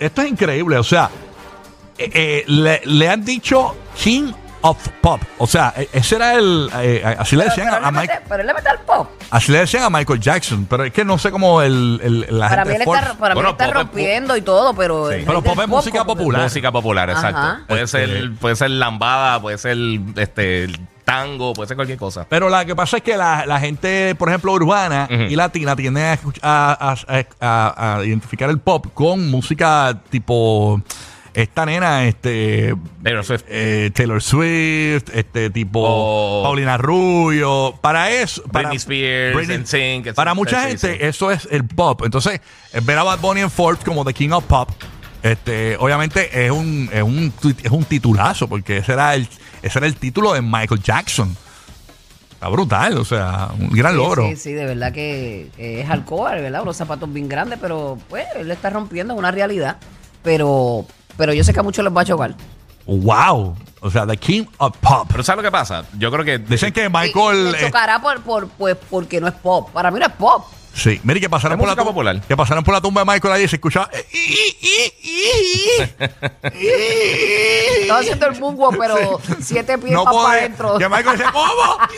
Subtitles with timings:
[0.00, 0.78] esto es increíble.
[0.78, 1.10] O sea,
[1.98, 5.20] eh, eh, le, le han dicho King of Pop.
[5.38, 6.68] O sea, eh, ese era el.
[6.80, 9.08] eh, así le decían pero a, mete, pero él le mete al pop.
[9.30, 10.66] Así le decían a Michael Jackson.
[10.68, 12.84] Pero es que no sé cómo el, el- la Para mí gente.
[12.90, 15.10] él está, para mí Bueno, está rompiendo y todo, pero.
[15.10, 16.42] el Pero pop es música popular.
[16.42, 17.18] Música popular, Ajá.
[17.28, 17.64] exacto.
[17.68, 19.76] Puede Este- ser, puede ser lambada, puede ser
[20.16, 20.80] este el
[21.12, 22.26] tango, puede ser cualquier cosa.
[22.28, 26.02] Pero la que pasa es que la, la gente, por ejemplo, urbana y latina tiende
[26.42, 26.96] a,
[27.40, 30.80] a, a- identificar el pop con música tipo
[31.34, 33.44] esta nena, este Taylor Swift.
[33.48, 37.74] eh, Taylor Swift, este tipo Paulina Rubio.
[37.80, 40.14] Para eso, para Britney Spears, Britney- etc.
[40.14, 42.02] para mucha gente eso es el pop.
[42.04, 42.40] Entonces,
[42.82, 44.68] ver a Bad Bunny en Ford como The King of Pop,
[45.22, 47.32] este, obviamente es un, es un,
[47.62, 49.28] es un titulazo, porque ese era el,
[49.62, 51.36] ese era el título de Michael Jackson.
[52.32, 54.28] Está brutal, o sea, un gran Sí, logro.
[54.28, 56.62] Sí, sí, de verdad que, es alcohol, ¿verdad?
[56.62, 59.76] Unos zapatos bien grandes, pero pues él está rompiendo, es una realidad.
[60.22, 60.86] Pero,
[61.16, 62.34] pero yo sé que a muchos les va a chocar.
[62.86, 63.56] Wow.
[63.80, 65.08] O sea, The King of Pop.
[65.10, 65.84] Pero ¿sabes lo que pasa?
[65.98, 67.48] Yo creo que Dicen que Y- Michael.
[67.48, 69.70] y le eh, chocará por, por, pues, porque no es pop.
[69.72, 70.44] Para mí no es pop.
[70.74, 72.20] Sí, mire que pasaron por la popular.
[72.26, 73.90] Que pasaron por la tumba de Michael ahí y se escuchaba.
[77.80, 80.38] Estaba haciendo el mungo, pero siete pies no para puede.
[80.40, 80.78] adentro.
[80.78, 81.78] Que Michael dice, ¿cómo?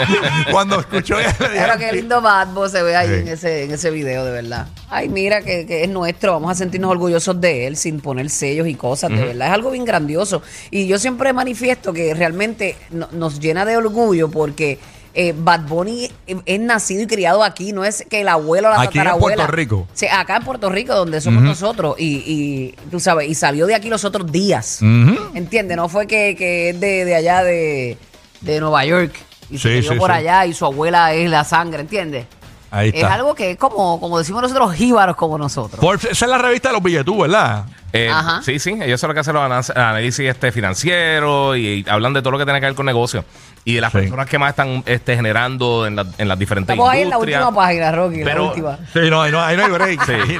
[0.50, 3.14] Cuando escuchó dijeron, qué lindo Bad Boy se ve ahí Sí.
[3.14, 4.66] en, ese, en ese video, de verdad.
[4.88, 8.66] Ay, mira que, que es nuestro, vamos a sentirnos orgullosos de él sin poner sellos
[8.68, 9.48] y cosas, de verdad.
[9.48, 10.42] Es algo bien grandioso.
[10.70, 14.78] Y yo siempre manifiesto que realmente no- nos llena de orgullo porque
[15.14, 16.10] eh, Bad Bunny
[16.46, 19.36] es, nacido y criado aquí, no es que el abuelo la Aquí en tatarabuela.
[19.36, 19.88] Puerto Rico.
[19.92, 21.96] Sí, acá en Puerto Rico, donde somos nosotros.
[21.98, 24.80] Y, y tú sabes, y salió de aquí los otros días.
[24.82, 25.16] Ujú.
[25.34, 25.76] ¿Entiendes?
[25.76, 27.98] No fue que, que es de, de allá de,
[28.40, 29.12] de Nueva York.
[29.50, 30.16] Y se Sí, por sí.
[30.16, 32.26] allá y su abuela es la sangre, ¿entiendes?
[32.70, 35.80] Ahí Es algo que es como, como decimos nosotros, jíbaros como nosotros.
[35.80, 37.64] Forbes, esa es la revista de los billetú, ¿verdad?
[37.92, 38.40] Eh, Ajá.
[38.44, 42.20] Sí, sí, ellos son los que hacen los análisis este, financieros y, y hablan de
[42.22, 43.24] todo lo que tiene que ver con negocio
[43.64, 43.98] y de las Sí.
[43.98, 47.16] personas que más están este, generando en, la- en las diferentes Estamos ahí en la
[47.16, 47.42] industrias.
[47.44, 48.78] última página, Rocky, en la Pero- última.
[48.92, 50.00] Sí, no, ahí no, ahí no hay break.
[50.06, 50.38] Sí.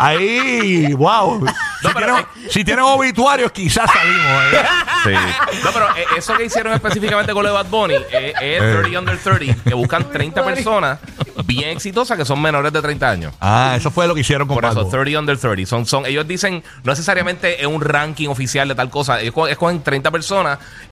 [0.00, 1.44] Ahí, wow.
[1.46, 4.42] si, pero- tienen, si tienen obituarios, quizás salimos.
[4.52, 4.62] ¿eh?
[5.04, 5.12] Sí.
[5.64, 8.98] No, pero eh, eso que hicieron específicamente con lo de Bad Bunny eh, es 30
[8.98, 10.98] under 30, que buscan 30 personas
[11.48, 13.34] bien exitosas que son menores de 30 años.
[13.40, 14.90] Ah, eso fue lo que hicieron con Por eso, Bad Bunny.
[15.04, 15.66] 30 under 30.
[15.68, 19.20] Son, son, ellos dicen, no necesariamente es un ranking oficial de tal cosa.
[19.20, 20.58] Ellos co- escogen 30 personas